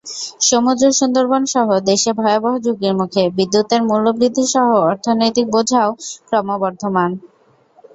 [0.41, 5.89] সমুদ্র, সুন্দরবনসহ দেশ ভয়াবহ ঝুঁকির মুখে, বিদ্যুতের মূল্যবৃদ্ধিসহ অর্থনীতির বোঝাও
[6.27, 7.11] ক্রমবর্ধমান।